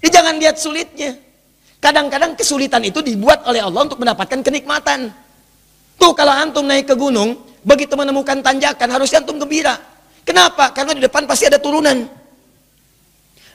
Jadi 0.00 0.10
jangan 0.12 0.34
lihat 0.36 0.56
sulitnya. 0.60 1.16
Kadang-kadang 1.80 2.34
kesulitan 2.34 2.82
itu 2.82 3.04
dibuat 3.04 3.44
oleh 3.46 3.60
Allah 3.62 3.86
untuk 3.86 4.00
mendapatkan 4.00 4.40
kenikmatan. 4.42 5.12
Tuh 5.96 6.12
kalau 6.12 6.32
antum 6.32 6.64
naik 6.66 6.88
ke 6.88 6.94
gunung, 6.96 7.36
begitu 7.64 7.96
menemukan 7.96 8.40
tanjakan 8.44 8.88
harusnya 8.92 9.24
antum 9.24 9.40
gembira. 9.40 9.76
Kenapa? 10.26 10.74
Karena 10.74 10.92
di 10.92 11.02
depan 11.04 11.24
pasti 11.24 11.46
ada 11.46 11.56
turunan. 11.56 12.06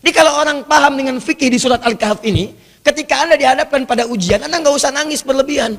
Jadi 0.02 0.12
kalau 0.18 0.34
orang 0.42 0.66
paham 0.66 0.98
dengan 0.98 1.22
fikih 1.22 1.54
di 1.54 1.62
surat 1.62 1.84
Al-Kahf 1.86 2.26
ini, 2.26 2.50
ketika 2.82 3.22
Anda 3.22 3.38
dihadapkan 3.38 3.86
pada 3.86 4.10
ujian, 4.10 4.42
Anda 4.42 4.58
nggak 4.58 4.74
usah 4.74 4.90
nangis 4.90 5.22
berlebihan. 5.22 5.78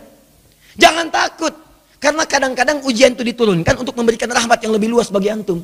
Jangan 0.79 1.11
takut. 1.11 1.55
Karena 2.03 2.27
kadang-kadang 2.27 2.83
ujian 2.83 3.15
itu 3.15 3.23
diturunkan 3.23 3.79
untuk 3.79 3.95
memberikan 3.95 4.27
rahmat 4.27 4.59
yang 4.63 4.75
lebih 4.75 4.91
luas 4.91 5.07
bagi 5.11 5.31
antum. 5.31 5.63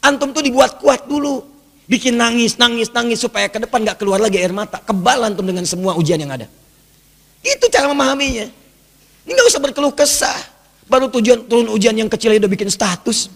Antum 0.00 0.32
tuh 0.32 0.40
dibuat 0.40 0.80
kuat 0.80 1.04
dulu. 1.04 1.44
Bikin 1.88 2.20
nangis, 2.20 2.60
nangis, 2.60 2.92
nangis 2.92 3.16
supaya 3.16 3.48
ke 3.48 3.56
depan 3.56 3.80
gak 3.80 3.96
keluar 3.96 4.20
lagi 4.20 4.36
air 4.36 4.52
mata. 4.52 4.76
Kebal 4.84 5.24
antum 5.24 5.40
dengan 5.40 5.64
semua 5.64 5.96
ujian 5.96 6.20
yang 6.20 6.28
ada. 6.28 6.44
Itu 7.40 7.64
cara 7.72 7.88
memahaminya. 7.88 8.44
Ini 9.24 9.30
gak 9.32 9.48
usah 9.48 9.60
berkeluh 9.64 9.96
kesah. 9.96 10.36
Baru 10.84 11.08
tujuan 11.08 11.48
turun 11.48 11.72
ujian 11.72 11.96
yang 11.96 12.12
kecil 12.12 12.36
udah 12.36 12.44
bikin 12.44 12.68
status. 12.68 13.32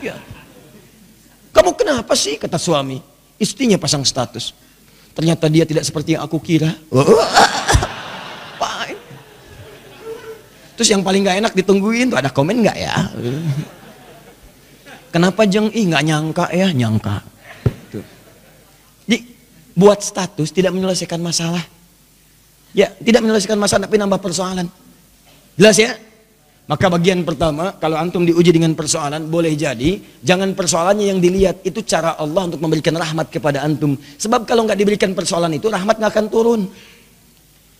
Ya. 0.00 0.16
Kamu 1.52 1.76
kenapa 1.76 2.16
sih? 2.16 2.40
Kata 2.40 2.56
suami. 2.56 3.04
Istrinya 3.36 3.76
pasang 3.76 4.00
status. 4.00 4.56
Ternyata 5.12 5.52
dia 5.52 5.68
tidak 5.68 5.84
seperti 5.84 6.16
yang 6.16 6.24
aku 6.24 6.40
kira. 6.40 6.72
Terus 10.72 10.88
yang 10.88 11.04
paling 11.04 11.22
gak 11.22 11.38
enak 11.38 11.52
ditungguin 11.52 12.10
tuh 12.10 12.18
ada 12.18 12.32
komen 12.32 12.64
gak 12.64 12.74
ya? 12.74 12.96
Kenapa 15.14 15.44
jeng? 15.44 15.68
Ih 15.70 15.86
gak 15.92 16.02
nyangka 16.02 16.48
ya, 16.50 16.72
nyangka. 16.72 17.31
Jadi 19.06 19.18
buat 19.72 20.00
status 20.00 20.52
tidak 20.52 20.72
menyelesaikan 20.76 21.18
masalah. 21.18 21.64
Ya, 22.72 22.88
tidak 23.00 23.20
menyelesaikan 23.20 23.60
masalah 23.60 23.84
tapi 23.84 24.00
nambah 24.00 24.20
persoalan. 24.20 24.66
Jelas 25.56 25.76
ya? 25.76 25.92
Maka 26.62 26.86
bagian 26.88 27.26
pertama, 27.26 27.74
kalau 27.76 27.98
antum 27.98 28.22
diuji 28.22 28.54
dengan 28.54 28.72
persoalan, 28.72 29.26
boleh 29.26 29.52
jadi, 29.58 29.98
jangan 30.22 30.54
persoalannya 30.54 31.10
yang 31.10 31.18
dilihat, 31.18 31.60
itu 31.66 31.82
cara 31.82 32.14
Allah 32.16 32.48
untuk 32.48 32.62
memberikan 32.62 32.94
rahmat 32.94 33.28
kepada 33.34 33.66
antum. 33.66 33.98
Sebab 33.98 34.46
kalau 34.46 34.64
nggak 34.64 34.78
diberikan 34.78 35.10
persoalan 35.12 35.52
itu, 35.58 35.66
rahmat 35.66 35.98
nggak 35.98 36.12
akan 36.14 36.26
turun. 36.30 36.70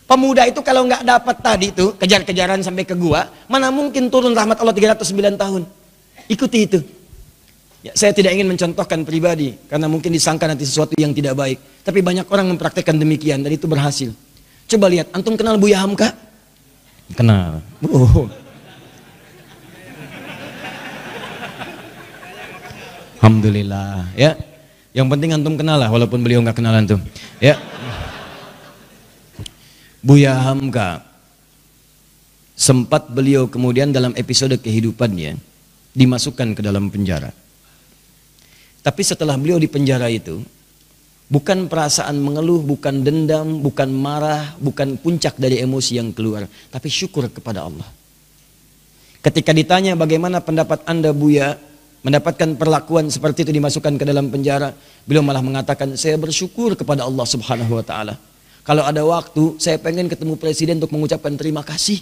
Pemuda 0.03 0.45
itu 0.45 0.59
kalau 0.59 0.83
nggak 0.83 0.99
dapat 1.07 1.35
tadi 1.39 1.71
itu 1.71 1.95
kejar-kejaran 1.95 2.59
sampai 2.59 2.83
ke 2.83 2.91
gua, 2.93 3.31
mana 3.47 3.71
mungkin 3.71 4.11
turun 4.11 4.35
rahmat 4.35 4.59
Allah 4.59 4.75
309 4.75 5.41
tahun. 5.41 5.61
Ikuti 6.27 6.59
itu. 6.67 6.79
Ya, 7.83 7.91
saya 7.99 8.15
tidak 8.15 8.31
ingin 8.31 8.47
mencontohkan 8.47 9.03
pribadi 9.03 9.59
karena 9.67 9.91
mungkin 9.91 10.15
disangka 10.15 10.47
nanti 10.47 10.63
sesuatu 10.63 10.95
yang 10.95 11.11
tidak 11.11 11.35
baik. 11.35 11.59
Tapi 11.83 11.99
banyak 11.99 12.31
orang 12.31 12.47
mempraktekkan 12.55 12.95
demikian 12.95 13.43
dan 13.43 13.51
itu 13.51 13.67
berhasil. 13.67 14.15
Coba 14.71 14.87
lihat, 14.87 15.11
antum 15.11 15.35
kenal 15.35 15.59
Buya 15.59 15.83
Hamka? 15.83 16.15
Kenal. 17.11 17.59
Oh. 17.83 18.31
Alhamdulillah. 23.19 24.15
Ya. 24.15 24.39
Yang 24.95 25.07
penting 25.11 25.35
antum 25.35 25.59
kenal 25.59 25.75
lah 25.75 25.91
walaupun 25.91 26.23
beliau 26.23 26.39
nggak 26.39 26.63
kenal 26.63 26.71
antum. 26.71 27.03
Ya. 27.43 27.59
Buya 29.99 30.39
Hamka 30.39 31.03
sempat 32.55 33.11
beliau 33.11 33.51
kemudian 33.51 33.91
dalam 33.91 34.15
episode 34.15 34.55
kehidupannya 34.55 35.35
dimasukkan 35.91 36.55
ke 36.55 36.61
dalam 36.63 36.87
penjara. 36.87 37.42
Tapi 38.83 39.01
setelah 39.01 39.39
beliau 39.39 39.55
di 39.55 39.71
penjara 39.71 40.11
itu, 40.11 40.43
bukan 41.31 41.71
perasaan 41.71 42.19
mengeluh, 42.19 42.59
bukan 42.59 42.99
dendam, 42.99 43.63
bukan 43.63 43.87
marah, 43.89 44.53
bukan 44.59 44.99
puncak 44.99 45.39
dari 45.39 45.63
emosi 45.63 45.97
yang 45.97 46.11
keluar, 46.11 46.45
tapi 46.67 46.91
syukur 46.91 47.31
kepada 47.31 47.63
Allah. 47.63 47.87
Ketika 49.23 49.55
ditanya 49.55 49.95
bagaimana 49.95 50.43
pendapat 50.43 50.83
Anda 50.83 51.15
Buya 51.15 51.55
mendapatkan 52.03 52.59
perlakuan 52.59 53.07
seperti 53.07 53.47
itu 53.47 53.55
dimasukkan 53.55 53.95
ke 53.95 54.03
dalam 54.03 54.27
penjara, 54.27 54.75
beliau 55.07 55.23
malah 55.23 55.39
mengatakan 55.39 55.95
saya 55.95 56.19
bersyukur 56.19 56.75
kepada 56.75 57.07
Allah 57.07 57.23
Subhanahu 57.23 57.79
wa 57.79 57.85
taala 57.87 58.19
kalau 58.63 58.83
ada 58.87 59.03
waktu, 59.03 59.59
saya 59.59 59.75
pengen 59.75 60.07
ketemu 60.07 60.39
presiden 60.39 60.79
untuk 60.79 60.95
mengucapkan 60.95 61.35
terima 61.35 61.67
kasih. 61.67 61.99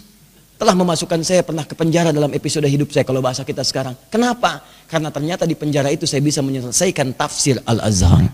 Telah 0.62 0.78
memasukkan 0.78 1.26
saya 1.26 1.42
pernah 1.42 1.66
ke 1.66 1.74
penjara 1.74 2.14
dalam 2.14 2.30
episode 2.30 2.70
hidup 2.70 2.94
saya 2.94 3.02
kalau 3.02 3.18
bahasa 3.18 3.42
kita 3.42 3.66
sekarang. 3.66 3.98
Kenapa? 4.06 4.62
Karena 4.86 5.10
ternyata 5.10 5.42
di 5.42 5.58
penjara 5.58 5.90
itu 5.90 6.06
saya 6.06 6.22
bisa 6.22 6.38
menyelesaikan 6.38 7.18
tafsir 7.18 7.58
Al-Azhar. 7.66 8.30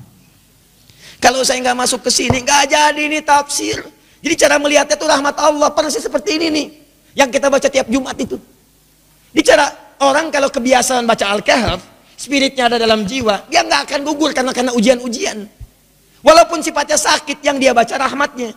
Kalau 1.25 1.41
saya 1.41 1.65
nggak 1.65 1.89
masuk 1.89 2.05
ke 2.05 2.13
sini, 2.13 2.45
nggak 2.45 2.69
jadi 2.69 3.01
ini 3.01 3.25
tafsir. 3.25 3.81
Jadi 4.21 4.35
cara 4.45 4.61
melihatnya 4.61 5.01
itu 5.01 5.09
rahmat 5.09 5.41
Allah. 5.41 5.73
Persis 5.73 6.05
seperti 6.05 6.37
ini 6.37 6.47
nih. 6.53 6.67
Yang 7.17 7.41
kita 7.41 7.49
baca 7.49 7.65
tiap 7.65 7.89
Jumat 7.89 8.21
itu. 8.21 8.37
Di 9.33 9.41
cara 9.41 9.97
orang 10.05 10.29
kalau 10.29 10.53
kebiasaan 10.53 11.09
baca 11.09 11.33
Al-Kahf, 11.33 11.81
spiritnya 12.13 12.69
ada 12.69 12.77
dalam 12.77 13.09
jiwa, 13.09 13.49
dia 13.49 13.65
nggak 13.65 13.89
akan 13.89 14.01
gugur 14.05 14.37
karena 14.37 14.53
karena 14.53 14.77
ujian-ujian. 14.77 15.49
Walaupun 16.21 16.61
sifatnya 16.61 17.01
sakit 17.01 17.41
yang 17.41 17.57
dia 17.57 17.73
baca 17.73 17.97
rahmatnya. 17.97 18.53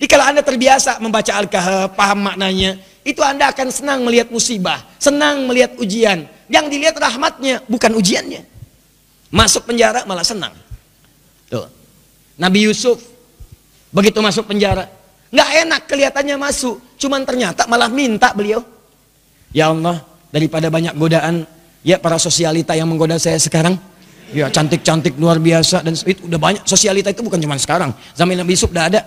Jadi 0.00 0.08
kalau 0.08 0.24
anda 0.24 0.40
terbiasa 0.40 0.96
membaca 0.96 1.28
Al-Kahf, 1.36 1.92
paham 1.92 2.24
maknanya, 2.24 2.80
itu 3.04 3.20
anda 3.20 3.52
akan 3.52 3.68
senang 3.68 4.00
melihat 4.00 4.32
musibah, 4.32 4.80
senang 4.96 5.44
melihat 5.44 5.76
ujian. 5.76 6.24
Yang 6.48 6.64
dilihat 6.72 6.96
rahmatnya, 6.96 7.60
bukan 7.68 7.92
ujiannya. 8.00 8.40
Masuk 9.28 9.68
penjara 9.68 10.08
malah 10.08 10.24
senang. 10.24 10.56
Tuh. 11.52 11.68
Nabi 12.40 12.64
Yusuf, 12.64 12.96
begitu 13.92 14.24
masuk 14.24 14.48
penjara, 14.48 14.88
nggak 15.28 15.48
enak 15.68 15.82
kelihatannya 15.84 16.36
masuk, 16.40 16.80
cuman 16.96 17.28
ternyata 17.28 17.68
malah 17.68 17.92
minta 17.92 18.32
beliau. 18.32 18.64
Ya 19.52 19.68
Allah, 19.68 20.00
daripada 20.32 20.72
banyak 20.72 20.96
godaan, 20.96 21.44
ya 21.84 22.00
para 22.00 22.16
sosialita 22.16 22.72
yang 22.72 22.88
menggoda 22.88 23.20
saya 23.20 23.36
sekarang, 23.36 23.76
Ya 24.30 24.46
cantik-cantik 24.46 25.18
luar 25.18 25.42
biasa 25.42 25.82
dan 25.82 25.98
itu 26.06 26.30
udah 26.30 26.38
banyak. 26.38 26.62
Sosialita 26.62 27.10
itu 27.10 27.18
bukan 27.18 27.42
cuma 27.42 27.58
sekarang. 27.58 27.90
Zaman 28.14 28.38
Nabi 28.38 28.54
Yusuf 28.54 28.70
udah 28.70 28.86
ada. 28.86 29.00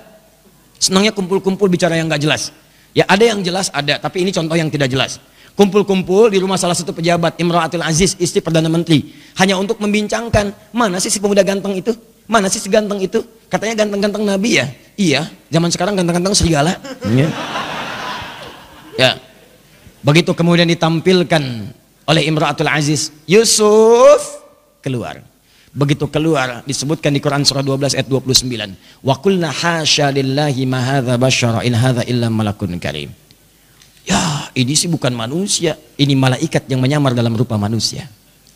Senangnya 0.84 1.16
kumpul-kumpul 1.16 1.72
bicara 1.72 1.96
yang 1.96 2.12
gak 2.12 2.20
jelas. 2.20 2.52
Ya 2.92 3.08
ada 3.08 3.24
yang 3.24 3.40
jelas 3.40 3.72
ada, 3.72 3.96
tapi 4.04 4.28
ini 4.28 4.36
contoh 4.36 4.60
yang 4.60 4.68
tidak 4.68 4.92
jelas. 4.92 5.24
Kumpul-kumpul 5.56 6.28
di 6.28 6.44
rumah 6.44 6.60
salah 6.60 6.76
satu 6.76 6.92
pejabat 6.92 7.40
Imratul 7.40 7.86
Aziz, 7.86 8.20
istri 8.20 8.44
Perdana 8.44 8.68
Menteri. 8.68 9.16
Hanya 9.40 9.56
untuk 9.56 9.80
membincangkan, 9.80 10.76
mana 10.76 11.00
sih 11.00 11.08
si 11.08 11.24
pemuda 11.24 11.40
ganteng 11.46 11.78
itu? 11.80 11.96
Mana 12.28 12.52
sih 12.52 12.60
si 12.60 12.68
ganteng 12.68 13.00
itu? 13.00 13.24
Katanya 13.48 13.86
ganteng-ganteng 13.86 14.28
Nabi 14.28 14.60
ya? 14.60 14.66
Iya, 15.00 15.22
zaman 15.48 15.70
sekarang 15.72 15.94
ganteng-ganteng 15.96 16.36
serigala. 16.36 16.76
Ya. 17.16 17.30
ya. 19.00 19.12
Begitu 20.04 20.36
kemudian 20.36 20.68
ditampilkan 20.68 21.44
oleh 22.10 22.22
Imratul 22.28 22.68
Aziz, 22.68 23.14
Yusuf 23.24 24.44
keluar. 24.84 25.33
Begitu 25.74 26.06
keluar 26.06 26.62
disebutkan 26.70 27.10
di 27.10 27.18
Quran 27.18 27.42
surah 27.42 27.66
12 27.66 27.98
ayat 27.98 28.06
29. 28.06 28.46
Wa 29.02 29.18
qulna 29.18 29.50
hasya 29.50 30.14
lillahi 30.14 30.70
ma 30.70 30.78
hadza 30.78 31.18
basyara 31.18 31.66
in 31.66 31.74
hadza 31.74 32.06
illa 32.06 32.30
malakun 32.30 32.78
karim. 32.78 33.10
Ya, 34.06 34.54
ini 34.54 34.78
sih 34.78 34.86
bukan 34.86 35.10
manusia, 35.18 35.74
ini 35.98 36.14
malaikat 36.14 36.70
yang 36.70 36.78
menyamar 36.78 37.18
dalam 37.18 37.34
rupa 37.34 37.58
manusia. 37.58 38.06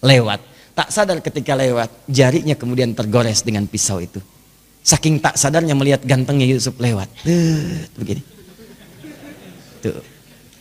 Lewat, 0.06 0.46
tak 0.78 0.94
sadar 0.94 1.18
ketika 1.26 1.58
lewat, 1.58 1.90
jarinya 2.06 2.54
kemudian 2.54 2.94
tergores 2.94 3.42
dengan 3.42 3.66
pisau 3.66 3.98
itu. 3.98 4.22
Saking 4.86 5.18
tak 5.18 5.42
sadarnya 5.42 5.74
melihat 5.74 6.06
gantengnya 6.06 6.46
Yusuf 6.46 6.78
lewat. 6.78 7.10
Tuh, 7.26 7.98
begini. 7.98 8.22
Tuh. 9.82 10.06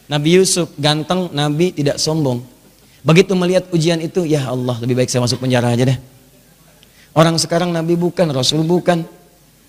Nabi 0.08 0.40
Yusuf 0.40 0.72
ganteng, 0.80 1.28
Nabi 1.36 1.76
tidak 1.76 2.00
sombong. 2.00 2.40
Begitu 3.04 3.36
melihat 3.36 3.68
ujian 3.76 4.00
itu, 4.00 4.24
ya 4.24 4.48
Allah 4.48 4.80
lebih 4.80 5.04
baik 5.04 5.12
saya 5.12 5.20
masuk 5.20 5.44
penjara 5.44 5.68
aja 5.74 5.84
deh. 5.84 6.15
Orang 7.16 7.40
sekarang 7.40 7.72
Nabi 7.72 7.96
bukan, 7.96 8.28
Rasul 8.28 8.60
bukan. 8.68 9.00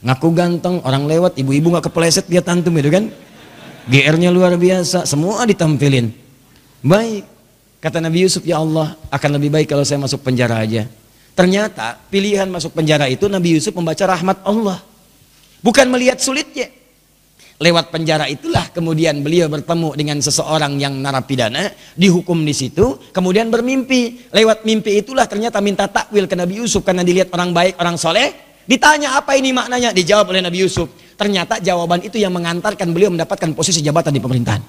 Ngaku 0.03 0.29
ganteng, 0.35 0.83
orang 0.83 1.07
lewat, 1.07 1.39
ibu-ibu 1.39 1.71
gak 1.79 1.87
kepleset 1.87 2.27
dia 2.27 2.43
tantum 2.43 2.75
itu 2.75 2.91
kan. 2.91 3.07
GR-nya 3.87 4.35
luar 4.35 4.59
biasa, 4.59 5.07
semua 5.07 5.47
ditampilin. 5.47 6.11
Baik, 6.83 7.23
kata 7.79 8.03
Nabi 8.03 8.27
Yusuf, 8.27 8.43
ya 8.43 8.59
Allah 8.59 8.99
akan 9.07 9.39
lebih 9.39 9.49
baik 9.55 9.71
kalau 9.71 9.87
saya 9.87 9.95
masuk 9.95 10.27
penjara 10.27 10.59
aja. 10.59 10.91
Ternyata 11.39 11.95
pilihan 12.11 12.51
masuk 12.51 12.75
penjara 12.75 13.07
itu 13.07 13.31
Nabi 13.31 13.55
Yusuf 13.55 13.71
membaca 13.71 14.03
rahmat 14.03 14.43
Allah. 14.43 14.83
Bukan 15.63 15.87
melihat 15.87 16.19
sulitnya. 16.19 16.67
Lewat 17.57 17.89
penjara 17.89 18.29
itulah 18.29 18.69
kemudian 18.69 19.25
beliau 19.25 19.49
bertemu 19.49 19.97
dengan 19.97 20.21
seseorang 20.21 20.77
yang 20.77 20.93
narapidana, 21.01 21.73
dihukum 21.97 22.45
di 22.45 22.53
situ, 22.53 23.01
kemudian 23.09 23.49
bermimpi. 23.49 24.29
Lewat 24.29 24.61
mimpi 24.61 25.01
itulah 25.01 25.25
ternyata 25.25 25.57
minta 25.57 25.89
takwil 25.89 26.29
ke 26.29 26.37
Nabi 26.37 26.61
Yusuf 26.61 26.85
karena 26.85 27.01
dilihat 27.01 27.33
orang 27.33 27.57
baik, 27.57 27.81
orang 27.81 27.97
soleh. 27.97 28.61
Ditanya 28.69 29.17
apa 29.17 29.33
ini 29.33 29.57
maknanya? 29.57 29.89
Dijawab 29.89 30.29
oleh 30.29 30.45
Nabi 30.45 30.61
Yusuf. 30.61 30.85
Ternyata 31.17 31.57
jawaban 31.57 32.05
itu 32.05 32.21
yang 32.21 32.29
mengantarkan 32.29 32.93
beliau 32.93 33.09
mendapatkan 33.09 33.49
posisi 33.57 33.81
jabatan 33.81 34.13
di 34.13 34.21
pemerintahan. 34.21 34.61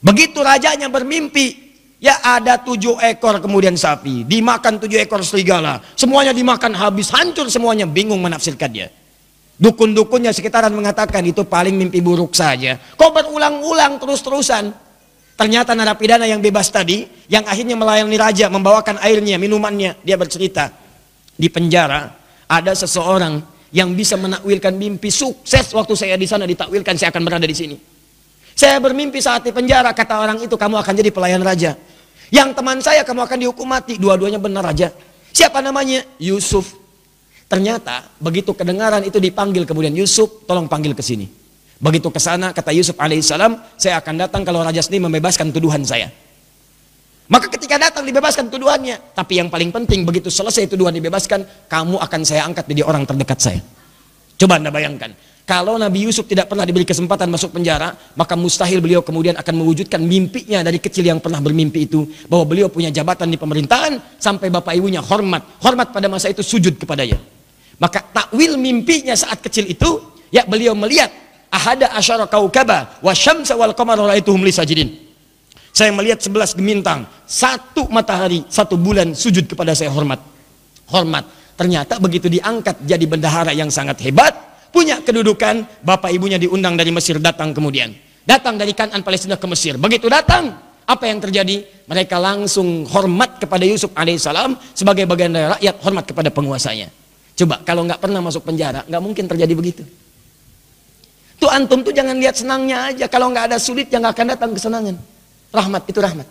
Begitu 0.00 0.40
rajanya 0.40 0.88
bermimpi, 0.88 1.64
Ya 2.04 2.20
ada 2.20 2.60
tujuh 2.60 3.00
ekor 3.00 3.40
kemudian 3.40 3.80
sapi, 3.80 4.28
dimakan 4.28 4.76
tujuh 4.76 5.00
ekor 5.00 5.24
serigala, 5.24 5.80
semuanya 5.96 6.36
dimakan 6.36 6.76
habis, 6.76 7.08
hancur 7.08 7.48
semuanya, 7.48 7.88
bingung 7.88 8.20
menafsirkan 8.20 8.68
dia. 8.68 8.92
Dukun-dukunnya 9.54 10.34
sekitaran 10.34 10.74
mengatakan 10.74 11.22
itu 11.22 11.46
paling 11.46 11.78
mimpi 11.78 12.02
buruk 12.02 12.34
saja. 12.34 12.74
Kok 12.98 13.10
berulang-ulang 13.14 14.02
terus-terusan? 14.02 14.74
Ternyata 15.34 15.74
narapidana 15.74 16.26
yang 16.26 16.38
bebas 16.38 16.70
tadi, 16.70 17.06
yang 17.26 17.42
akhirnya 17.46 17.74
melayani 17.74 18.14
raja, 18.18 18.46
membawakan 18.50 19.02
airnya, 19.02 19.34
minumannya, 19.38 19.98
dia 20.02 20.14
bercerita. 20.14 20.70
Di 21.34 21.50
penjara, 21.50 22.14
ada 22.46 22.72
seseorang 22.74 23.42
yang 23.74 23.90
bisa 23.94 24.14
menakwilkan 24.14 24.74
mimpi 24.74 25.10
sukses 25.10 25.74
waktu 25.74 25.94
saya 25.98 26.14
di 26.14 26.26
sana 26.30 26.46
ditakwilkan, 26.46 26.94
saya 26.94 27.10
akan 27.10 27.22
berada 27.26 27.46
di 27.46 27.54
sini. 27.54 27.76
Saya 28.54 28.78
bermimpi 28.78 29.18
saat 29.18 29.42
di 29.42 29.50
penjara, 29.50 29.90
kata 29.90 30.22
orang 30.22 30.38
itu, 30.38 30.54
kamu 30.54 30.78
akan 30.78 30.92
jadi 30.94 31.10
pelayan 31.10 31.42
raja. 31.42 31.74
Yang 32.30 32.48
teman 32.54 32.78
saya 32.82 33.02
kamu 33.02 33.20
akan 33.26 33.38
dihukum 33.42 33.66
mati. 33.66 33.98
Dua-duanya 33.98 34.38
benar 34.38 34.66
aja. 34.66 34.94
Siapa 35.34 35.58
namanya? 35.62 36.06
Yusuf. 36.22 36.83
Ternyata 37.44 38.08
begitu 38.18 38.56
kedengaran 38.56 39.04
itu 39.04 39.20
dipanggil 39.20 39.68
kemudian 39.68 39.92
Yusuf, 39.92 40.48
tolong 40.48 40.66
panggil 40.66 40.96
ke 40.96 41.04
sini. 41.04 41.28
Begitu 41.78 42.08
ke 42.08 42.16
sana 42.16 42.54
kata 42.56 42.72
Yusuf 42.72 42.96
alaihissalam, 42.96 43.60
saya 43.76 44.00
akan 44.00 44.14
datang 44.24 44.42
kalau 44.46 44.64
raja 44.64 44.80
sendiri 44.80 45.04
membebaskan 45.04 45.52
tuduhan 45.52 45.84
saya. 45.84 46.08
Maka 47.24 47.48
ketika 47.48 47.80
datang 47.80 48.04
dibebaskan 48.04 48.52
tuduhannya, 48.52 49.16
tapi 49.16 49.40
yang 49.40 49.48
paling 49.48 49.72
penting 49.72 50.04
begitu 50.04 50.28
selesai 50.28 50.68
tuduhan 50.68 50.92
dibebaskan, 50.92 51.68
kamu 51.68 51.96
akan 51.96 52.20
saya 52.24 52.44
angkat 52.44 52.68
menjadi 52.68 52.84
orang 52.84 53.04
terdekat 53.08 53.38
saya. 53.40 53.60
Coba 54.36 54.60
Anda 54.60 54.68
bayangkan, 54.68 55.16
kalau 55.44 55.76
Nabi 55.76 56.08
Yusuf 56.08 56.24
tidak 56.24 56.48
pernah 56.48 56.64
diberi 56.64 56.88
kesempatan 56.88 57.28
masuk 57.28 57.52
penjara, 57.52 57.92
maka 58.16 58.32
mustahil 58.32 58.80
beliau 58.80 59.04
kemudian 59.04 59.36
akan 59.36 59.54
mewujudkan 59.60 60.00
mimpinya 60.00 60.64
dari 60.64 60.80
kecil 60.80 61.04
yang 61.04 61.20
pernah 61.20 61.40
bermimpi 61.40 61.84
itu. 61.84 62.08
Bahwa 62.28 62.48
beliau 62.48 62.72
punya 62.72 62.88
jabatan 62.88 63.28
di 63.28 63.36
pemerintahan, 63.36 64.20
sampai 64.20 64.48
bapak 64.48 64.72
ibunya 64.76 65.04
hormat. 65.04 65.44
Hormat 65.60 65.92
pada 65.92 66.08
masa 66.08 66.32
itu 66.32 66.40
sujud 66.40 66.80
kepadanya. 66.80 67.33
Maka 67.78 68.02
takwil 68.02 68.54
mimpinya 68.54 69.14
saat 69.18 69.42
kecil 69.42 69.66
itu, 69.66 70.00
ya 70.30 70.46
beliau 70.46 70.74
melihat 70.78 71.10
ahada 71.50 71.94
asyara 71.94 72.26
kaukaba 72.26 72.98
wa 72.98 73.12
syamsa 73.14 73.54
wal 73.54 73.74
qamar 73.74 73.98
raituhum 73.98 74.42
li 74.42 74.50
sajidin. 74.54 74.90
Saya 75.74 75.90
melihat 75.90 76.22
sebelas 76.22 76.54
gemintang, 76.54 77.02
satu 77.26 77.90
matahari, 77.90 78.46
satu 78.46 78.78
bulan 78.78 79.10
sujud 79.10 79.50
kepada 79.50 79.74
saya 79.74 79.90
hormat. 79.90 80.22
Hormat. 80.86 81.26
Ternyata 81.58 81.98
begitu 81.98 82.30
diangkat 82.30 82.86
jadi 82.86 83.02
bendahara 83.06 83.50
yang 83.50 83.74
sangat 83.74 83.98
hebat, 84.06 84.34
punya 84.70 85.02
kedudukan, 85.02 85.66
bapak 85.82 86.14
ibunya 86.14 86.38
diundang 86.38 86.78
dari 86.78 86.94
Mesir 86.94 87.18
datang 87.18 87.50
kemudian. 87.50 87.90
Datang 88.22 88.54
dari 88.54 88.70
Kanan 88.70 89.02
Palestina 89.02 89.34
ke 89.34 89.46
Mesir. 89.50 89.74
Begitu 89.74 90.06
datang, 90.06 90.54
apa 90.86 91.04
yang 91.10 91.18
terjadi? 91.18 91.66
Mereka 91.90 92.22
langsung 92.22 92.86
hormat 92.86 93.42
kepada 93.42 93.66
Yusuf 93.66 93.90
alaihissalam 93.98 94.54
sebagai 94.78 95.10
bagian 95.10 95.34
dari 95.34 95.46
rakyat 95.58 95.74
hormat 95.82 96.04
kepada 96.06 96.30
penguasanya. 96.30 97.03
Coba 97.34 97.60
kalau 97.66 97.82
nggak 97.82 97.98
pernah 97.98 98.22
masuk 98.22 98.46
penjara, 98.46 98.86
nggak 98.86 99.02
mungkin 99.02 99.24
terjadi 99.26 99.54
begitu. 99.58 99.82
Tuh 101.38 101.50
antum 101.50 101.82
tuh 101.82 101.90
jangan 101.90 102.14
lihat 102.14 102.38
senangnya 102.38 102.94
aja. 102.94 103.06
Kalau 103.10 103.28
nggak 103.34 103.52
ada 103.52 103.58
sulit, 103.58 103.90
yang 103.90 104.06
nggak 104.06 104.14
akan 104.14 104.26
datang 104.32 104.50
kesenangan. 104.54 104.96
Rahmat 105.50 105.82
itu 105.90 105.98
rahmat. 105.98 106.28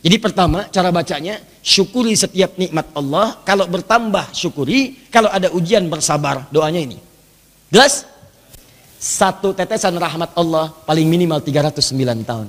Jadi 0.00 0.16
pertama 0.16 0.64
cara 0.72 0.88
bacanya 0.88 1.40
syukuri 1.60 2.16
setiap 2.16 2.56
nikmat 2.56 2.88
Allah. 2.96 3.40
Kalau 3.44 3.68
bertambah 3.68 4.32
syukuri, 4.32 5.08
kalau 5.12 5.28
ada 5.28 5.52
ujian 5.52 5.84
bersabar. 5.88 6.48
Doanya 6.48 6.80
ini. 6.80 6.96
Jelas? 7.68 8.08
Satu 9.00 9.56
tetesan 9.56 9.96
rahmat 9.96 10.36
Allah 10.36 10.72
paling 10.84 11.08
minimal 11.08 11.40
309 11.40 11.80
tahun. 12.24 12.48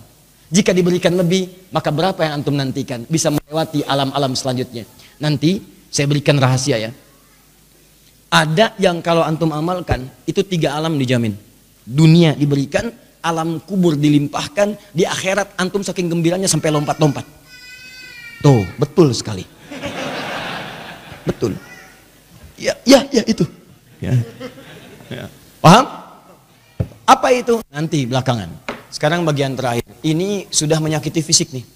Jika 0.52 0.76
diberikan 0.76 1.16
lebih, 1.16 1.72
maka 1.72 1.96
berapa 1.96 2.20
yang 2.28 2.44
antum 2.44 2.56
nantikan? 2.56 3.08
Bisa 3.08 3.32
melewati 3.32 3.88
alam-alam 3.88 4.36
selanjutnya. 4.36 4.84
Nanti 5.24 5.64
saya 5.88 6.12
berikan 6.12 6.36
rahasia 6.36 6.76
ya. 6.76 6.92
Ada 8.32 8.80
yang 8.80 9.04
kalau 9.04 9.28
antum 9.28 9.52
amalkan, 9.52 10.08
itu 10.24 10.40
tiga 10.48 10.80
alam 10.80 10.96
dijamin. 10.96 11.36
Dunia 11.84 12.32
diberikan, 12.32 12.88
alam 13.20 13.60
kubur 13.60 14.00
dilimpahkan, 14.00 14.96
di 14.96 15.04
akhirat 15.04 15.60
antum 15.60 15.84
saking 15.84 16.08
gembiranya 16.08 16.48
sampai 16.48 16.72
lompat-lompat. 16.72 17.28
Tuh, 18.40 18.64
betul 18.80 19.12
sekali. 19.12 19.44
Betul. 21.28 21.60
Ya, 22.56 22.72
ya, 22.88 23.04
ya 23.12 23.24
itu. 23.28 23.44
Ya. 24.00 24.16
Ya. 25.12 25.28
Paham? 25.60 25.86
Apa 27.04 27.28
itu? 27.36 27.60
Nanti 27.68 28.08
belakangan. 28.08 28.48
Sekarang 28.88 29.28
bagian 29.28 29.60
terakhir. 29.60 29.84
Ini 30.08 30.48
sudah 30.48 30.80
menyakiti 30.80 31.20
fisik 31.20 31.52
nih. 31.52 31.68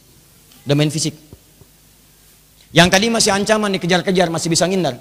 Udah 0.63 0.75
main 0.79 0.87
fisik. 0.87 1.13
Yang 2.71 2.87
tadi 2.95 3.05
masih 3.11 3.31
ancaman 3.35 3.75
dikejar-kejar, 3.75 4.31
masih 4.31 4.47
bisa 4.47 4.63
ngindar. 4.65 4.97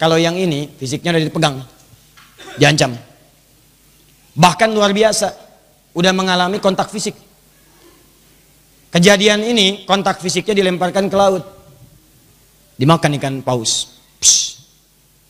Kalau 0.00 0.16
yang 0.16 0.32
ini 0.32 0.64
fisiknya 0.80 1.12
udah 1.12 1.22
dipegang. 1.28 1.56
Diancam. 2.56 2.96
Bahkan 4.32 4.72
luar 4.72 4.96
biasa. 4.96 5.28
Udah 5.92 6.16
mengalami 6.16 6.56
kontak 6.56 6.88
fisik. 6.88 7.12
Kejadian 8.88 9.44
ini 9.44 9.84
kontak 9.84 10.24
fisiknya 10.24 10.56
dilemparkan 10.56 11.12
ke 11.12 11.16
laut. 11.20 11.44
Dimakan 12.80 13.20
ikan 13.20 13.44
paus. 13.44 14.00
Psh, 14.16 14.56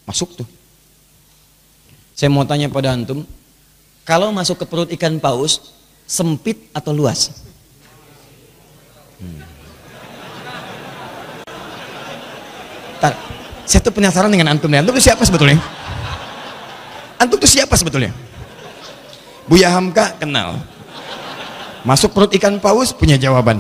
masuk 0.07 0.39
tuh. 0.39 0.49
Saya 2.15 2.31
mau 2.31 2.47
tanya 2.47 2.71
pada 2.71 2.95
antum, 2.95 3.27
kalau 4.07 4.31
masuk 4.31 4.61
ke 4.61 4.65
perut 4.69 4.89
ikan 4.93 5.19
paus, 5.19 5.73
sempit 6.05 6.69
atau 6.77 6.93
luas? 6.93 7.33
Hmm. 9.19 9.41
Saya 13.69 13.81
tuh 13.85 13.95
penasaran 13.95 14.31
dengan 14.31 14.53
antum 14.53 14.71
nih. 14.71 14.81
Antum 14.81 14.95
tuh 14.97 15.05
siapa 15.05 15.23
sebetulnya? 15.25 15.59
Antum 17.21 17.37
tuh 17.37 17.51
siapa 17.51 17.75
sebetulnya? 17.77 18.13
Buya 19.51 19.75
Hamka 19.75 20.17
kenal. 20.17 20.63
Masuk 21.83 22.13
perut 22.13 22.31
ikan 22.37 22.61
paus 22.61 22.93
punya 22.93 23.17
jawaban. 23.17 23.59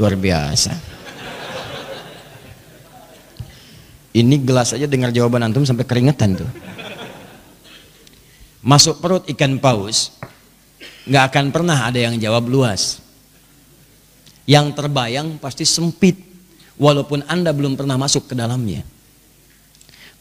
Luar 0.00 0.16
biasa. 0.16 0.72
Ini 4.10 4.42
gelas 4.42 4.74
aja 4.74 4.90
dengar 4.90 5.14
jawaban 5.14 5.46
antum 5.46 5.62
sampai 5.62 5.86
keringetan 5.86 6.34
tuh. 6.34 6.50
Masuk 8.60 9.00
perut 9.00 9.24
ikan 9.32 9.56
paus, 9.56 10.12
nggak 11.08 11.24
akan 11.32 11.44
pernah 11.48 11.88
ada 11.88 11.96
yang 11.96 12.20
jawab 12.20 12.44
luas. 12.44 13.00
Yang 14.44 14.76
terbayang 14.76 15.38
pasti 15.38 15.62
sempit, 15.62 16.18
walaupun 16.80 17.20
anda 17.28 17.52
belum 17.52 17.76
pernah 17.76 18.00
masuk 18.00 18.32
ke 18.32 18.34
dalamnya. 18.34 18.80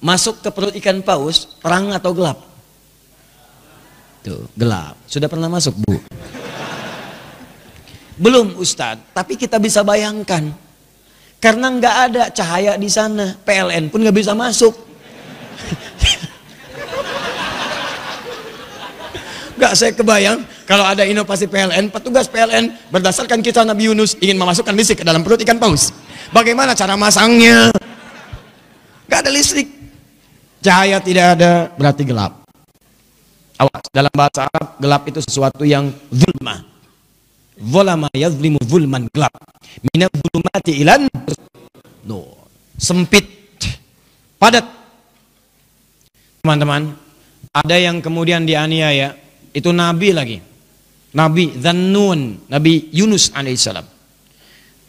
Masuk 0.03 0.43
ke 0.43 0.51
perut 0.51 0.75
ikan 0.75 0.99
paus, 0.99 1.55
terang 1.63 1.95
atau 1.95 2.11
gelap? 2.11 2.43
Tuh, 4.19 4.51
gelap. 4.59 4.99
Sudah 5.07 5.31
pernah 5.31 5.47
masuk, 5.47 5.79
Bu? 5.79 5.95
Belum, 8.19 8.59
Ustadz. 8.59 9.15
Tapi 9.15 9.39
kita 9.39 9.55
bisa 9.63 9.79
bayangkan 9.79 10.51
karena 11.39 11.71
nggak 11.71 11.95
ada 12.11 12.23
cahaya 12.35 12.75
di 12.75 12.91
sana, 12.91 13.39
PLN 13.47 13.87
pun 13.87 14.03
nggak 14.03 14.17
bisa 14.19 14.35
masuk. 14.35 14.75
Gak 19.59 19.75
saya 19.75 19.91
kebayang 19.91 20.39
kalau 20.63 20.87
ada 20.87 21.03
inovasi 21.03 21.43
PLN, 21.43 21.91
petugas 21.91 22.31
PLN 22.31 22.71
berdasarkan 22.87 23.43
kisah 23.43 23.67
Nabi 23.67 23.91
Yunus 23.91 24.15
ingin 24.23 24.39
memasukkan 24.39 24.71
listrik 24.71 25.03
ke 25.03 25.05
dalam 25.07 25.19
perut 25.19 25.43
ikan 25.43 25.59
paus. 25.59 25.91
Bagaimana 26.29 26.77
cara 26.77 26.93
masangnya? 26.93 27.73
Gak 29.09 29.25
ada 29.25 29.31
listrik. 29.33 29.65
Cahaya 30.61 31.01
tidak 31.01 31.39
ada, 31.39 31.71
berarti 31.73 32.03
gelap. 32.05 32.45
Awas, 33.59 33.83
dalam 33.91 34.13
bahasa 34.13 34.47
Arab, 34.47 34.77
gelap 34.79 35.03
itu 35.09 35.19
sesuatu 35.25 35.65
yang 35.65 35.91
zulma. 36.13 36.63
Zolama 37.59 38.07
yazlimu 38.15 38.61
zulman 38.63 39.11
gelap. 39.11 39.35
Minat 39.91 40.11
zulumati 40.15 40.73
ilan. 40.79 41.11
No. 42.07 42.23
Sempit. 42.79 43.27
Padat. 44.39 44.63
Teman-teman. 46.39 46.95
Ada 47.51 47.75
yang 47.75 47.99
kemudian 47.99 48.47
dianiaya. 48.47 49.11
Itu 49.51 49.75
Nabi 49.75 50.15
lagi. 50.15 50.37
Nabi 51.11 51.59
Zannun. 51.59 52.47
Nabi 52.47 52.87
Yunus 52.95 53.35
alaihissalam. 53.35 53.98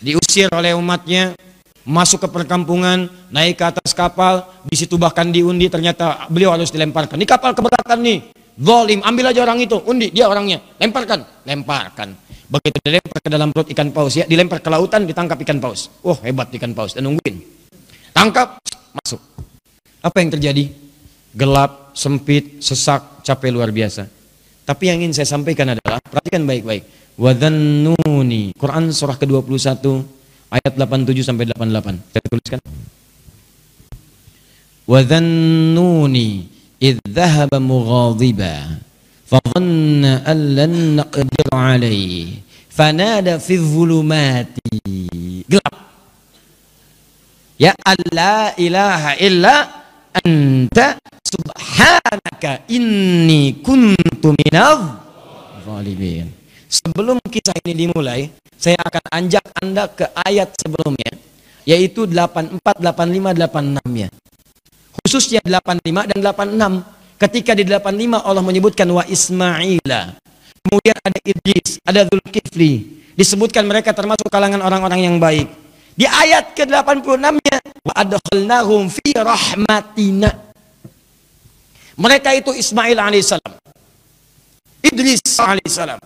Diusir 0.01 0.49
oleh 0.51 0.73
umatnya. 0.75 1.37
Masuk 1.85 2.25
ke 2.25 2.29
perkampungan. 2.29 3.09
Naik 3.31 3.61
ke 3.61 3.65
atas 3.71 3.93
kapal. 3.93 4.49
Di 4.67 4.77
situ 4.77 4.97
bahkan 4.97 5.29
diundi. 5.29 5.69
Ternyata 5.69 6.27
beliau 6.33 6.57
harus 6.57 6.73
dilemparkan. 6.73 7.21
Ini 7.21 7.29
kapal 7.29 7.53
keberatan 7.55 8.01
nih. 8.01 8.21
Zolim, 8.61 9.01
ambil 9.01 9.33
aja 9.33 9.41
orang 9.41 9.57
itu, 9.65 9.81
undi, 9.89 10.13
dia 10.13 10.29
orangnya, 10.29 10.61
lemparkan, 10.77 11.25
lemparkan. 11.49 12.13
Begitu 12.45 12.77
dilempar 12.85 13.19
ke 13.25 13.31
dalam 13.33 13.49
perut 13.57 13.73
ikan 13.73 13.89
paus, 13.89 14.13
ya 14.21 14.29
dilempar 14.29 14.61
ke 14.61 14.69
lautan, 14.69 15.09
ditangkap 15.09 15.41
ikan 15.49 15.57
paus. 15.65 15.89
Oh, 16.05 16.21
hebat 16.21 16.53
ikan 16.53 16.77
paus, 16.77 16.93
dan 16.93 17.09
nungguin. 17.09 17.41
Tangkap, 18.13 18.61
masuk. 18.93 19.17
Apa 20.05 20.17
yang 20.21 20.29
terjadi? 20.37 20.69
Gelap, 21.33 21.97
sempit, 21.97 22.61
sesak, 22.61 23.25
capek 23.25 23.49
luar 23.49 23.73
biasa. 23.73 24.20
Tapi 24.65 24.83
yang 24.89 25.03
ingin 25.03 25.15
saya 25.17 25.29
sampaikan 25.29 25.73
adalah 25.75 26.01
perhatikan 26.01 26.47
baik-baik. 26.47 26.85
Wadhannuni. 27.21 28.57
Quran 28.57 28.95
surah 28.95 29.19
ke-21 29.21 29.85
ayat 30.51 30.73
87 30.79 31.27
sampai 31.27 31.45
88. 31.53 32.13
Saya 32.15 32.23
tuliskan. 32.27 32.61
Wadhannuni 34.91 36.61
idh 36.81 36.99
dhahaba 37.05 37.61
mughadiba 37.61 38.81
fadhanna 39.29 40.25
an 40.27 40.39
lan 40.57 40.73
naqdir 40.99 41.49
alayhi 41.53 42.43
fanada 42.73 43.39
fi 43.39 43.61
dhulumati 43.61 44.81
gelap 45.47 45.77
ya 47.61 47.77
alla 47.85 48.57
ilaha 48.57 49.11
illa 49.21 49.55
anta 50.25 50.99
subhanaka 51.23 52.67
inni 52.73 53.63
kuntu 53.63 54.10
minadh 54.29 55.01
zalimin. 55.65 56.29
Sebelum 56.71 57.17
kisah 57.27 57.57
ini 57.65 57.89
dimulai 57.89 58.31
saya 58.61 58.77
akan 58.85 59.05
anjak 59.11 59.45
anda 59.59 59.89
ke 59.89 60.05
ayat 60.29 60.53
sebelumnya 60.61 61.17
yaitu 61.65 62.05
84 62.05 62.61
85 62.61 63.37
86 63.37 63.97
nya 63.97 64.09
khususnya 65.01 65.41
85 65.43 66.11
dan 66.13 66.19
86 66.21 67.01
ketika 67.21 67.53
di 67.57 67.65
85 67.67 68.21
Allah 68.21 68.45
menyebutkan 68.45 68.89
wa 68.93 69.05
Ismaila. 69.09 70.17
Kemudian 70.61 70.97
ada 71.01 71.19
Idris 71.25 71.81
ada 71.85 72.05
Zulkifli. 72.05 73.01
Disebutkan 73.17 73.65
mereka 73.69 73.93
termasuk 73.93 74.29
kalangan 74.33 74.61
orang-orang 74.65 75.05
yang 75.05 75.17
baik. 75.21 75.49
Di 75.97 76.09
ayat 76.09 76.57
ke-86 76.57 77.21
nya 77.21 77.59
wa 77.85 77.93
adkhalnahum 77.93 78.89
fi 78.89 79.11
rahmatina. 79.13 80.31
Mereka 82.01 82.33
itu 82.33 82.57
Ismail 82.57 82.97
alaihissalam 82.97 83.61
Idris 84.85 85.21
alaihissalam 85.39 86.01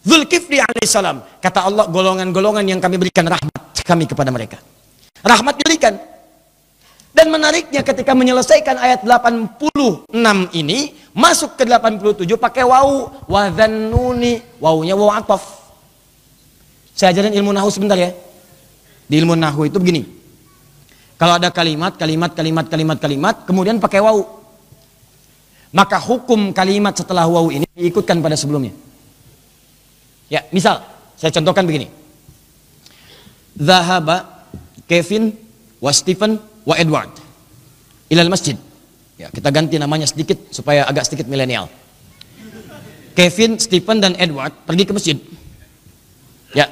Zulkifli 0.00 0.58
alaihissalam 0.62 1.42
kata 1.42 1.60
Allah 1.66 1.84
golongan-golongan 1.90 2.64
yang 2.64 2.80
kami 2.80 2.96
berikan 2.96 3.26
rahmat 3.26 3.84
kami 3.84 4.06
kepada 4.08 4.30
mereka 4.32 4.58
rahmat 5.20 5.60
diberikan 5.60 5.98
dan 7.10 7.26
menariknya 7.28 7.82
ketika 7.82 8.14
menyelesaikan 8.14 8.78
ayat 8.78 9.02
86 9.02 10.14
ini 10.54 10.94
masuk 11.10 11.58
ke 11.58 11.66
87 11.66 12.24
pakai 12.38 12.62
wau 12.62 13.10
wadzannuni 13.26 14.40
waunya 14.62 14.94
wau 14.94 15.10
ataf. 15.10 15.42
Saya 16.94 17.10
ajarin 17.12 17.34
ilmu 17.34 17.50
nahu 17.50 17.68
sebentar 17.68 17.98
ya. 17.98 18.14
Di 19.10 19.18
ilmu 19.18 19.34
nahu 19.34 19.66
itu 19.66 19.82
begini. 19.82 20.06
Kalau 21.18 21.36
ada 21.36 21.52
kalimat, 21.52 21.98
kalimat, 21.98 22.32
kalimat, 22.32 22.66
kalimat, 22.70 22.96
kalimat, 22.96 23.34
kemudian 23.44 23.76
pakai 23.82 24.00
wau. 24.00 24.39
Maka 25.70 26.02
hukum 26.02 26.50
kalimat 26.50 26.98
setelah 26.98 27.30
wau 27.30 27.48
ini 27.54 27.66
diikutkan 27.78 28.18
pada 28.18 28.34
sebelumnya. 28.34 28.74
Ya, 30.26 30.42
misal 30.50 30.82
saya 31.14 31.30
contohkan 31.30 31.66
begini. 31.66 31.86
Zahaba 33.54 34.46
Kevin 34.90 35.34
wa 35.78 35.94
Stephen 35.94 36.42
wa 36.66 36.74
Edward 36.74 37.10
ilal 38.10 38.30
masjid. 38.30 38.58
Ya, 39.14 39.30
kita 39.30 39.52
ganti 39.54 39.78
namanya 39.78 40.10
sedikit 40.10 40.50
supaya 40.50 40.88
agak 40.88 41.06
sedikit 41.06 41.30
milenial. 41.30 41.70
Kevin, 43.14 43.60
Stephen 43.60 44.00
dan 44.00 44.16
Edward 44.16 44.54
pergi 44.66 44.84
ke 44.88 44.92
masjid. 44.96 45.16
Ya. 46.56 46.66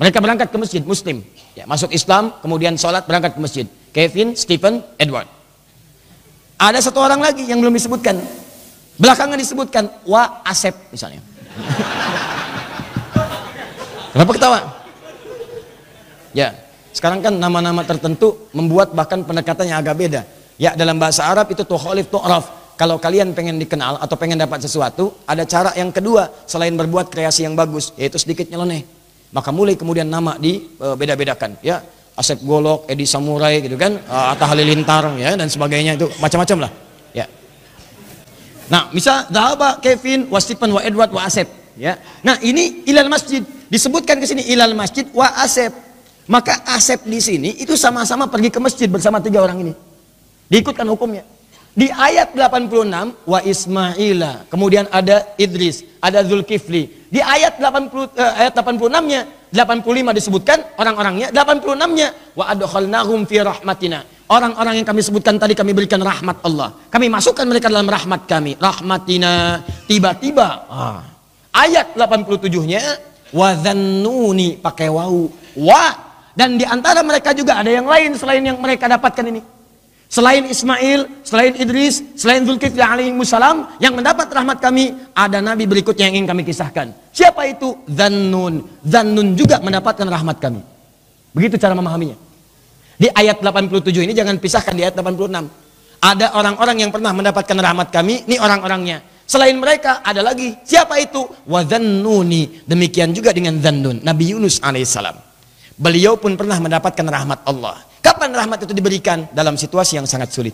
Mereka 0.00 0.18
berangkat 0.22 0.48
ke 0.54 0.56
masjid 0.56 0.82
muslim. 0.82 1.26
Ya, 1.52 1.68
masuk 1.68 1.92
Islam, 1.92 2.32
kemudian 2.40 2.78
sholat 2.78 3.04
berangkat 3.04 3.36
ke 3.36 3.40
masjid. 3.42 3.66
Kevin, 3.92 4.38
Stephen, 4.38 4.80
Edward. 4.96 5.28
Ada 6.62 6.78
satu 6.78 7.02
orang 7.02 7.18
lagi 7.18 7.42
yang 7.42 7.58
belum 7.58 7.74
disebutkan. 7.74 8.22
Belakangan 8.94 9.34
disebutkan 9.34 9.90
wa 10.06 10.46
Asep 10.46 10.70
misalnya. 10.94 11.18
Kenapa 14.14 14.30
ketawa? 14.30 14.58
Ya, 16.30 16.54
sekarang 16.94 17.18
kan 17.18 17.34
nama-nama 17.34 17.82
tertentu 17.82 18.46
membuat 18.54 18.94
bahkan 18.94 19.26
pendekatannya 19.26 19.74
agak 19.74 19.94
beda. 19.98 20.22
Ya 20.54 20.78
dalam 20.78 21.02
bahasa 21.02 21.26
Arab 21.26 21.50
itu 21.50 21.66
tuholif 21.66 22.06
tu'raf. 22.14 22.78
Kalau 22.78 23.02
kalian 23.02 23.34
pengen 23.34 23.58
dikenal 23.58 23.98
atau 23.98 24.14
pengen 24.14 24.38
dapat 24.38 24.62
sesuatu, 24.62 25.18
ada 25.26 25.42
cara 25.42 25.74
yang 25.74 25.90
kedua 25.90 26.30
selain 26.46 26.78
berbuat 26.78 27.10
kreasi 27.10 27.42
yang 27.42 27.58
bagus, 27.58 27.90
yaitu 27.98 28.22
sedikit 28.22 28.46
nyeleneh. 28.46 28.86
Maka 29.34 29.50
mulai 29.50 29.74
kemudian 29.74 30.06
nama 30.06 30.38
dibeda-bedakan. 30.38 31.58
Ya, 31.58 31.82
Asep 32.12 32.44
Golok, 32.44 32.84
Edi 32.92 33.08
Samurai 33.08 33.64
gitu 33.64 33.80
kan, 33.80 33.96
uh, 34.04 34.32
Atta 34.36 34.44
Halilintar 34.44 35.16
ya 35.16 35.32
dan 35.32 35.48
sebagainya 35.48 35.96
itu 35.96 36.06
macam-macam 36.20 36.68
lah. 36.68 36.70
Ya. 37.16 37.24
Nah, 38.68 38.92
misal 38.92 39.28
Dahaba, 39.32 39.80
Kevin, 39.80 40.28
Wasipan, 40.28 40.68
Wa 40.76 40.84
Edward, 40.84 41.08
Wa 41.08 41.24
Asep. 41.24 41.48
Ya. 41.80 41.96
Nah, 42.20 42.36
ini 42.44 42.84
ilal 42.84 43.08
masjid 43.08 43.40
disebutkan 43.72 44.20
ke 44.20 44.28
sini 44.28 44.44
ilal 44.52 44.76
masjid 44.76 45.08
Wa 45.16 45.40
Asep. 45.40 45.72
Maka 46.28 46.62
Asep 46.68 47.02
di 47.08 47.18
sini 47.18 47.56
itu 47.58 47.74
sama-sama 47.74 48.28
pergi 48.28 48.52
ke 48.52 48.60
masjid 48.60 48.86
bersama 48.86 49.18
tiga 49.18 49.40
orang 49.40 49.64
ini. 49.64 49.72
Diikutkan 50.52 50.84
hukumnya. 50.92 51.24
Di 51.72 51.88
ayat 51.88 52.36
86 52.36 53.24
wa 53.24 53.40
Ismaila, 53.40 54.44
kemudian 54.52 54.84
ada 54.92 55.24
Idris, 55.40 55.80
ada 56.04 56.20
Zulkifli. 56.20 57.08
Di 57.08 57.24
ayat 57.24 57.56
80 57.56 58.12
eh, 58.12 58.32
ayat 58.44 58.52
86-nya, 58.52 59.20
85 59.52 60.16
disebutkan 60.16 60.58
orang-orangnya, 60.80 61.28
86-nya 61.28 62.08
wa 62.32 62.44
adkhalnahum 62.48 63.28
fi 63.28 63.44
rahmatina. 63.44 64.00
Orang-orang 64.32 64.80
yang 64.80 64.86
kami 64.88 65.04
sebutkan 65.04 65.36
tadi 65.36 65.52
kami 65.52 65.76
berikan 65.76 66.00
rahmat 66.00 66.40
Allah. 66.40 66.72
Kami 66.88 67.12
masukkan 67.12 67.44
mereka 67.44 67.68
dalam 67.68 67.84
rahmat 67.84 68.24
kami. 68.24 68.56
Rahmatina. 68.56 69.60
Tiba-tiba 69.84 70.48
ah, 70.72 71.04
ayat 71.52 71.92
87-nya 71.92 72.80
wa 73.36 73.52
dhannuni 73.52 74.56
pakai 74.56 74.88
wau. 74.88 75.28
Wa 75.52 75.84
dan 76.32 76.56
di 76.56 76.64
antara 76.64 77.04
mereka 77.04 77.36
juga 77.36 77.60
ada 77.60 77.68
yang 77.68 77.84
lain 77.84 78.16
selain 78.16 78.40
yang 78.40 78.56
mereka 78.56 78.88
dapatkan 78.88 79.24
ini. 79.28 79.44
Selain 80.12 80.44
Ismail, 80.44 81.24
selain 81.24 81.56
Idris, 81.56 82.04
selain 82.20 82.44
Zulkifli 82.44 82.84
alaihi 82.84 83.16
salam 83.24 83.72
yang 83.80 83.96
mendapat 83.96 84.28
rahmat 84.28 84.60
kami, 84.60 84.92
ada 85.16 85.40
nabi 85.40 85.64
berikutnya 85.64 86.12
yang 86.12 86.20
ingin 86.20 86.28
kami 86.28 86.44
kisahkan. 86.44 86.92
Siapa 87.16 87.48
itu? 87.48 87.80
Zannun. 87.88 88.60
Zannun 88.84 89.32
juga 89.32 89.56
mendapatkan 89.64 90.04
rahmat 90.04 90.36
kami. 90.36 90.60
Begitu 91.32 91.56
cara 91.56 91.72
memahaminya. 91.72 92.12
Di 93.00 93.08
ayat 93.08 93.40
87 93.40 94.04
ini 94.04 94.12
jangan 94.12 94.36
pisahkan 94.36 94.76
di 94.76 94.84
ayat 94.84 95.00
86. 95.00 95.48
Ada 96.04 96.36
orang-orang 96.36 96.76
yang 96.84 96.92
pernah 96.92 97.16
mendapatkan 97.16 97.56
rahmat 97.56 97.88
kami, 97.88 98.28
ini 98.28 98.36
orang-orangnya. 98.36 99.00
Selain 99.24 99.56
mereka 99.56 100.04
ada 100.04 100.20
lagi. 100.20 100.60
Siapa 100.60 101.00
itu? 101.00 101.24
Wadzannuni. 101.48 102.68
Demikian 102.68 103.16
juga 103.16 103.32
dengan 103.32 103.56
Zannun, 103.64 104.04
Nabi 104.04 104.36
Yunus 104.36 104.60
alaihissalam. 104.60 105.16
Beliau 105.80 106.20
pun 106.20 106.36
pernah 106.36 106.60
mendapatkan 106.60 107.06
rahmat 107.08 107.48
Allah. 107.48 107.91
Kapan 108.02 108.34
rahmat 108.34 108.66
itu 108.66 108.74
diberikan? 108.74 109.30
Dalam 109.30 109.54
situasi 109.54 109.96
yang 109.96 110.10
sangat 110.10 110.34
sulit. 110.34 110.52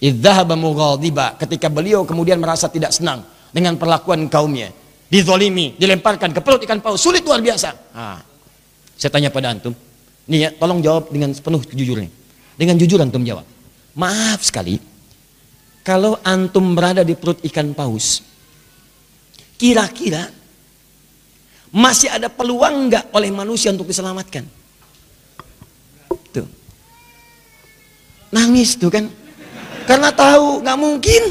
Idzahaba 0.00 0.56
ketika 1.40 1.68
beliau 1.72 2.04
kemudian 2.04 2.36
merasa 2.40 2.68
tidak 2.68 2.92
senang 2.92 3.24
dengan 3.52 3.80
perlakuan 3.80 4.28
kaumnya. 4.28 4.72
Dizolimi, 5.10 5.74
dilemparkan 5.74 6.30
ke 6.30 6.40
perut 6.44 6.62
ikan 6.62 6.78
paus. 6.78 7.02
Sulit 7.02 7.26
luar 7.26 7.42
biasa. 7.42 7.68
Ah, 7.96 8.22
saya 8.94 9.10
tanya 9.10 9.32
pada 9.32 9.50
antum. 9.50 9.74
Nih 10.30 10.46
ya, 10.46 10.48
tolong 10.54 10.78
jawab 10.78 11.10
dengan 11.10 11.34
penuh 11.34 11.60
kejujuran. 11.66 12.06
Dengan 12.54 12.76
jujur 12.78 13.00
antum 13.02 13.24
jawab. 13.26 13.42
Maaf 13.98 14.46
sekali, 14.46 14.78
kalau 15.82 16.14
antum 16.22 16.76
berada 16.76 17.02
di 17.02 17.18
perut 17.18 17.42
ikan 17.42 17.74
paus, 17.74 18.22
kira-kira 19.58 20.30
masih 21.74 22.12
ada 22.12 22.30
peluang 22.30 22.92
nggak 22.92 23.10
oleh 23.10 23.34
manusia 23.34 23.74
untuk 23.74 23.90
diselamatkan? 23.90 24.59
Nangis 28.30 28.78
tuh 28.78 28.90
kan. 28.90 29.10
Karena 29.86 30.14
tahu 30.14 30.62
nggak 30.62 30.78
mungkin. 30.78 31.22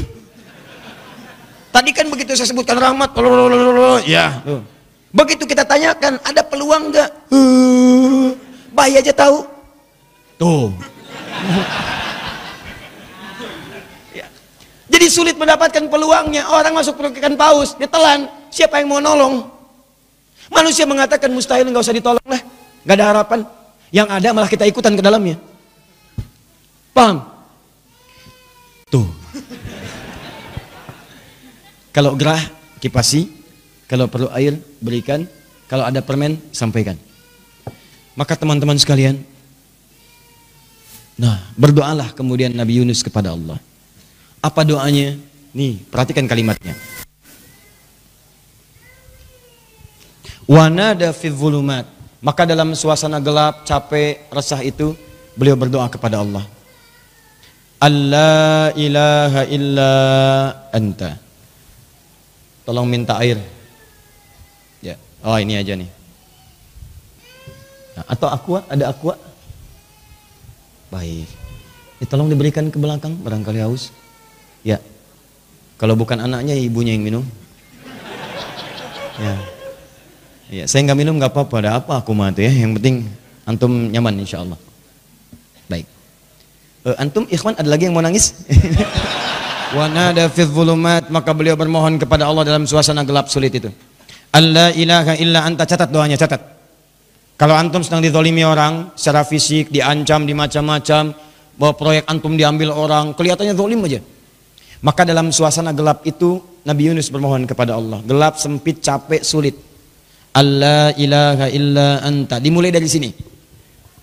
Tadi 1.70 1.90
kan 1.94 2.06
begitu 2.10 2.34
saya 2.34 2.50
sebutkan 2.50 2.76
rahmat, 2.76 3.14
ya. 4.04 4.42
Tuh. 4.42 4.60
Begitu 5.10 5.46
kita 5.46 5.62
tanyakan, 5.62 6.18
ada 6.22 6.42
peluang 6.42 6.90
nggak? 6.90 7.10
Uh, 7.30 8.34
bayi 8.74 8.98
aja 8.98 9.14
tahu. 9.14 9.46
Tuh. 10.34 10.74
ya. 14.18 14.26
Jadi 14.90 15.06
sulit 15.06 15.38
mendapatkan 15.38 15.86
peluangnya. 15.86 16.50
Orang 16.50 16.74
masuk 16.74 16.98
perut 16.98 17.14
ikan 17.14 17.38
paus, 17.38 17.78
ditelan. 17.78 18.26
Siapa 18.50 18.82
yang 18.82 18.90
mau 18.90 18.98
nolong? 18.98 19.46
Manusia 20.50 20.82
mengatakan 20.82 21.30
mustahil 21.30 21.70
nggak 21.70 21.86
usah 21.86 21.94
ditolong 21.94 22.26
lah, 22.26 22.42
nggak 22.82 22.96
ada 22.98 23.06
harapan. 23.14 23.40
Yang 23.94 24.08
ada 24.10 24.28
malah 24.34 24.50
kita 24.50 24.66
ikutan 24.66 24.98
ke 24.98 25.02
dalamnya. 25.02 25.38
Paham? 26.90 27.22
Tuh. 28.90 29.06
Kalau 31.90 32.14
gerah, 32.14 32.42
kipasi. 32.82 33.30
Kalau 33.90 34.06
perlu 34.06 34.30
air, 34.30 34.58
berikan. 34.78 35.26
Kalau 35.66 35.86
ada 35.86 36.02
permen, 36.02 36.38
sampaikan. 36.50 36.98
Maka 38.18 38.34
teman-teman 38.34 38.74
sekalian, 38.76 39.22
nah 41.14 41.40
berdoalah 41.54 42.10
kemudian 42.12 42.50
Nabi 42.50 42.82
Yunus 42.82 43.06
kepada 43.06 43.32
Allah. 43.32 43.56
Apa 44.42 44.66
doanya? 44.66 45.14
Nih, 45.54 45.78
perhatikan 45.88 46.26
kalimatnya. 46.26 46.74
Wanada 50.50 51.14
fi. 51.14 51.30
Maka 52.20 52.42
dalam 52.44 52.74
suasana 52.76 53.16
gelap, 53.22 53.64
capek, 53.64 54.28
resah 54.28 54.60
itu 54.60 54.92
beliau 55.38 55.56
berdoa 55.56 55.88
kepada 55.88 56.20
Allah. 56.20 56.44
Allah 57.80 58.76
ilaha 58.76 59.42
illa 59.48 59.92
anta. 60.68 61.16
Tolong 62.68 62.84
minta 62.84 63.16
air. 63.24 63.40
Ya. 64.84 65.00
Oh, 65.24 65.40
ini 65.40 65.56
aja 65.56 65.72
nih. 65.72 65.88
Nah, 67.96 68.04
atau 68.04 68.28
aqua, 68.28 68.68
ada 68.68 68.92
aqua? 68.92 69.16
Baik. 70.92 71.24
Ya, 72.00 72.04
tolong 72.04 72.28
diberikan 72.28 72.68
ke 72.68 72.76
belakang 72.76 73.16
barangkali 73.16 73.64
haus. 73.64 73.96
Ya. 74.60 74.76
Kalau 75.80 75.96
bukan 75.96 76.20
anaknya 76.20 76.52
ibunya 76.60 76.92
yang 76.92 77.02
minum. 77.02 77.24
Ya. 79.16 79.34
Ya, 80.52 80.64
saya 80.68 80.84
nggak 80.84 81.00
minum 81.00 81.16
nggak 81.16 81.32
apa-apa, 81.32 81.54
ada 81.64 81.70
apa 81.80 82.04
aku 82.04 82.12
mati 82.12 82.44
ya. 82.44 82.52
Yang 82.52 82.76
penting 82.76 82.96
antum 83.48 83.88
nyaman 83.88 84.20
insya 84.20 84.44
Allah. 84.44 84.60
Uh, 86.80 86.96
antum 86.96 87.28
ikhwan 87.28 87.52
ada 87.60 87.68
lagi 87.68 87.88
yang 87.88 87.94
mau 87.96 88.00
nangis? 88.00 88.32
Wanada 89.76 90.32
fi 90.32 90.48
dhulumat 90.48 91.12
maka 91.12 91.30
beliau 91.36 91.54
bermohon 91.54 92.00
kepada 92.00 92.24
Allah 92.24 92.42
dalam 92.42 92.64
suasana 92.64 93.04
gelap 93.04 93.28
sulit 93.28 93.52
itu. 93.52 93.68
Allah 94.32 94.72
ilaha 94.72 95.12
illa 95.20 95.44
anta 95.44 95.68
catat 95.68 95.92
doanya 95.92 96.16
catat. 96.16 96.40
Kalau 97.36 97.56
antum 97.56 97.80
sedang 97.80 98.04
dizolimi 98.04 98.44
orang 98.44 98.92
secara 98.96 99.24
fisik, 99.24 99.72
diancam, 99.72 100.28
dimacam-macam, 100.28 101.16
bahwa 101.56 101.72
proyek 101.76 102.04
antum 102.08 102.36
diambil 102.36 102.72
orang, 102.72 103.16
kelihatannya 103.16 103.56
zolim 103.56 103.80
aja. 103.84 104.00
Maka 104.80 105.04
dalam 105.04 105.32
suasana 105.32 105.72
gelap 105.76 106.04
itu 106.08 106.40
Nabi 106.64 106.92
Yunus 106.92 107.08
bermohon 107.08 107.44
kepada 107.48 107.76
Allah. 107.76 108.00
Gelap, 108.04 108.36
sempit, 108.40 108.80
capek, 108.80 109.24
sulit. 109.24 109.56
Allah 110.32 110.92
ilaha 110.96 111.48
illa 111.52 112.00
anta. 112.04 112.40
Dimulai 112.40 112.72
dari 112.72 112.88
sini. 112.88 113.29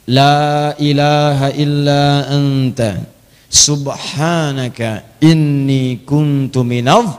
La 0.07 0.71
ilaha 0.79 1.51
illa 1.51 2.31
anta. 2.31 2.95
Subhanaka 3.47 5.19
inni 5.19 6.03
kuntu 6.07 6.63
minav. 6.63 7.11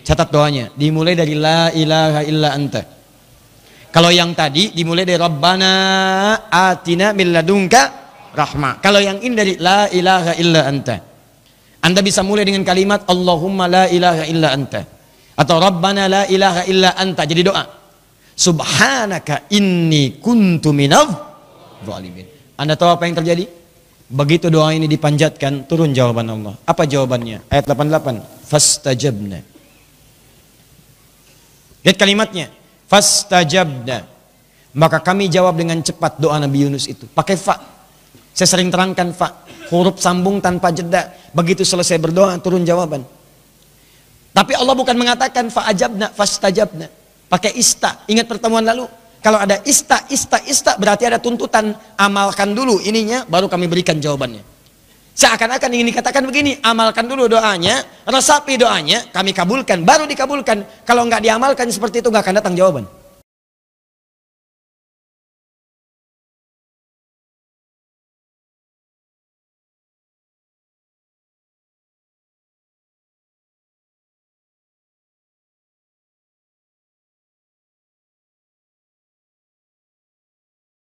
Catat 0.00 0.32
doanya. 0.32 0.72
Dimulai 0.72 1.12
dari 1.12 1.36
la 1.36 1.68
ilaha 1.68 2.20
illa 2.24 2.48
anta. 2.56 2.80
Kalau 3.92 4.08
yang 4.08 4.32
tadi 4.32 4.72
dimulai 4.72 5.04
dari 5.04 5.20
Rabbana 5.20 5.72
atina 6.48 7.12
min 7.12 7.28
ladunka 7.28 7.82
rahmah. 8.32 8.80
Kalau 8.80 8.96
yang 8.96 9.20
ini 9.20 9.34
dari 9.36 9.52
la 9.60 9.92
ilaha 9.92 10.32
illa 10.40 10.60
anta. 10.64 10.96
Anda 11.84 12.00
bisa 12.00 12.24
mulai 12.24 12.48
dengan 12.48 12.64
kalimat 12.64 13.04
Allahumma 13.04 13.68
la 13.68 13.84
ilaha 13.92 14.24
illa 14.24 14.48
anta. 14.48 14.80
Atau 15.36 15.60
Rabbana 15.60 16.08
la 16.08 16.22
ilaha 16.24 16.64
illa 16.64 16.96
anta. 16.96 17.28
Jadi 17.28 17.42
doa. 17.44 17.64
Subhanaka 18.32 19.52
inni 19.52 20.16
kuntu 20.16 20.72
minav 20.72 21.31
zalimin. 21.84 22.26
Anda 22.56 22.78
tahu 22.78 22.90
apa 22.94 23.04
yang 23.04 23.18
terjadi? 23.18 23.44
Begitu 24.12 24.52
doa 24.52 24.76
ini 24.76 24.84
dipanjatkan, 24.84 25.64
turun 25.64 25.96
jawaban 25.96 26.28
Allah. 26.28 26.54
Apa 26.68 26.84
jawabannya? 26.84 27.48
Ayat 27.48 27.64
88. 27.64 28.20
Fastajabna. 28.44 29.40
Lihat 31.80 31.96
kalimatnya. 31.96 32.52
Fastajabna. 32.92 34.04
Maka 34.76 35.00
kami 35.00 35.32
jawab 35.32 35.56
dengan 35.56 35.80
cepat 35.80 36.20
doa 36.20 36.36
Nabi 36.36 36.68
Yunus 36.68 36.88
itu. 36.88 37.08
Pakai 37.08 37.40
fa. 37.40 37.56
Saya 38.36 38.48
sering 38.52 38.68
terangkan 38.68 39.16
fa. 39.16 39.44
Huruf 39.72 39.96
sambung 40.00 40.44
tanpa 40.44 40.68
jeda. 40.76 41.12
Begitu 41.32 41.64
selesai 41.64 41.96
berdoa, 41.96 42.36
turun 42.40 42.64
jawaban. 42.68 43.04
Tapi 44.32 44.52
Allah 44.56 44.72
bukan 44.72 44.96
mengatakan 44.96 45.48
fa'ajabna, 45.48 46.12
fastajabna. 46.12 46.88
Pakai 47.32 47.56
ista. 47.56 48.04
Ingat 48.08 48.28
pertemuan 48.28 48.64
lalu? 48.64 48.84
Kalau 49.22 49.38
ada 49.38 49.62
ista, 49.62 50.02
ista, 50.10 50.42
ista 50.42 50.74
berarti 50.74 51.06
ada 51.06 51.22
tuntutan. 51.22 51.70
Amalkan 51.94 52.52
dulu 52.52 52.82
ininya, 52.82 53.22
baru 53.24 53.46
kami 53.46 53.70
berikan 53.70 54.02
jawabannya. 54.02 54.42
Seakan-akan 55.12 55.70
ingin 55.76 55.92
dikatakan 55.92 56.24
begini, 56.24 56.58
amalkan 56.64 57.04
dulu 57.04 57.28
doanya, 57.28 57.84
resapi 58.08 58.56
doanya, 58.56 59.12
kami 59.12 59.30
kabulkan, 59.36 59.84
baru 59.84 60.08
dikabulkan. 60.08 60.82
Kalau 60.88 61.04
nggak 61.06 61.22
diamalkan 61.22 61.68
seperti 61.68 62.00
itu 62.00 62.08
nggak 62.08 62.24
akan 62.24 62.34
datang 62.40 62.54
jawaban. 62.56 62.84